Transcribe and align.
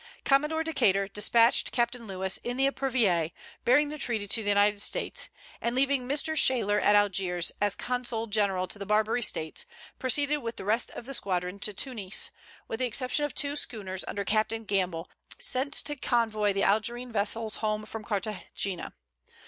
Commodore 0.25 0.63
Decater 0.63 1.07
despatched 1.07 1.71
Captain 1.71 2.07
Lewis 2.07 2.37
in 2.39 2.57
the 2.57 2.65
Epervier, 2.65 3.31
bearing 3.65 3.89
the 3.89 3.99
treaty 3.99 4.25
to 4.27 4.41
the 4.41 4.49
United 4.49 4.81
States, 4.81 5.29
and 5.61 5.75
leaving 5.75 6.07
Mr. 6.07 6.35
Shaler 6.35 6.79
at 6.79 6.95
Algiers, 6.95 7.51
as 7.61 7.75
consul 7.75 8.25
general 8.25 8.65
to 8.67 8.79
the 8.79 8.85
Barbary 8.87 9.21
states, 9.21 9.67
proceeded 9.99 10.37
with 10.37 10.55
the 10.55 10.65
rest 10.65 10.89
of 10.89 11.05
the 11.05 11.13
squadron 11.13 11.59
to 11.59 11.71
Tunis, 11.71 12.31
with 12.67 12.79
the 12.79 12.87
exception 12.87 13.25
of 13.25 13.35
two 13.35 13.55
schooners 13.55 14.03
under 14.07 14.25
Captain 14.25 14.63
Gamble, 14.63 15.07
sent 15.37 15.71
to 15.71 15.95
convoy 15.95 16.51
the 16.51 16.63
Algerine 16.63 17.11
vessels 17.11 17.57
home 17.57 17.85
from 17.85 18.03
Carthagena. 18.03 18.93